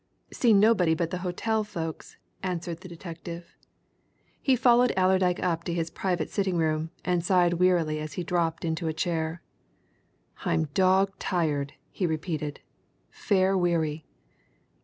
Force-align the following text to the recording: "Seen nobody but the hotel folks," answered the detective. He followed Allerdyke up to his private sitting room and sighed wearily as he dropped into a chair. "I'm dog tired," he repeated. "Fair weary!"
"Seen 0.33 0.59
nobody 0.59 0.95
but 0.95 1.11
the 1.11 1.19
hotel 1.19 1.63
folks," 1.63 2.17
answered 2.41 2.81
the 2.81 2.87
detective. 2.89 3.53
He 4.41 4.55
followed 4.55 4.91
Allerdyke 4.97 5.39
up 5.43 5.63
to 5.65 5.75
his 5.75 5.91
private 5.91 6.31
sitting 6.31 6.57
room 6.57 6.89
and 7.05 7.23
sighed 7.23 7.59
wearily 7.59 7.99
as 7.99 8.13
he 8.13 8.23
dropped 8.23 8.65
into 8.65 8.87
a 8.87 8.93
chair. 8.93 9.43
"I'm 10.43 10.63
dog 10.73 11.11
tired," 11.19 11.73
he 11.91 12.07
repeated. 12.07 12.61
"Fair 13.11 13.55
weary!" 13.55 14.03